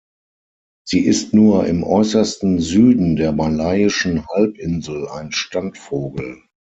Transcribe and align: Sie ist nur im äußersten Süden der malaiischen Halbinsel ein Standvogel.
Sie 0.83 1.01
ist 1.05 1.35
nur 1.35 1.67
im 1.67 1.83
äußersten 1.83 2.57
Süden 2.59 3.17
der 3.17 3.33
malaiischen 3.33 4.25
Halbinsel 4.29 5.07
ein 5.07 5.31
Standvogel. 5.31 6.41